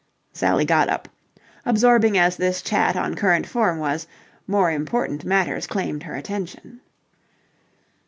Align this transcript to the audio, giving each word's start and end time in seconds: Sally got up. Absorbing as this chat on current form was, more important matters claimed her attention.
Sally 0.33 0.65
got 0.65 0.89
up. 0.89 1.07
Absorbing 1.63 2.17
as 2.17 2.35
this 2.35 2.63
chat 2.63 2.95
on 2.95 3.13
current 3.13 3.45
form 3.45 3.77
was, 3.77 4.07
more 4.47 4.71
important 4.71 5.25
matters 5.25 5.67
claimed 5.67 6.01
her 6.01 6.15
attention. 6.15 6.81